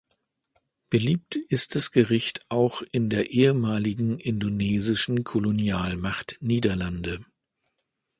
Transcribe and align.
Beliebt 0.89 1.35
ist 1.35 1.75
das 1.75 1.91
Gericht 1.91 2.47
auch 2.49 2.81
in 2.91 3.11
der 3.11 3.29
ehemaligen 3.29 4.17
indonesischen 4.17 5.23
Kolonialmacht 5.23 6.37
Niederlande. 6.41 7.23